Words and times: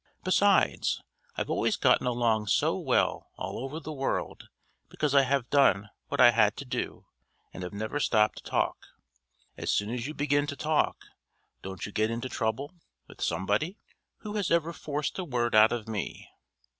Besides, 0.23 0.99
I've 1.37 1.51
always 1.51 1.77
gotten 1.77 2.07
along 2.07 2.47
so 2.47 2.75
well 2.75 3.29
all 3.35 3.59
over 3.63 3.79
the 3.79 3.93
world 3.93 4.49
because 4.89 5.13
I 5.13 5.21
have 5.21 5.51
done 5.51 5.91
what 6.07 6.19
I 6.19 6.31
had 6.31 6.57
to 6.57 6.65
do 6.65 7.05
and 7.53 7.61
have 7.61 7.71
never 7.71 7.99
stopped 7.99 8.37
to 8.37 8.43
talk. 8.43 8.87
As 9.57 9.71
soon 9.71 9.91
as 9.91 10.07
you 10.07 10.15
begin 10.15 10.47
to 10.47 10.55
talk, 10.55 10.97
don't 11.61 11.85
you 11.85 11.91
get 11.91 12.09
into 12.09 12.29
trouble 12.29 12.73
with 13.07 13.21
somebody? 13.21 13.77
Who 14.21 14.37
has 14.37 14.49
ever 14.49 14.73
forced 14.73 15.19
a 15.19 15.23
word 15.23 15.53
out 15.53 15.71
of 15.71 15.87
me!" 15.87 16.27